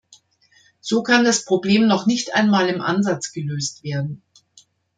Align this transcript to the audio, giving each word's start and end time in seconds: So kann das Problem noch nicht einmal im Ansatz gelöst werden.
So 0.79 1.03
kann 1.03 1.25
das 1.25 1.45
Problem 1.45 1.85
noch 1.85 2.07
nicht 2.07 2.33
einmal 2.33 2.69
im 2.69 2.81
Ansatz 2.81 3.31
gelöst 3.33 3.83
werden. 3.83 4.23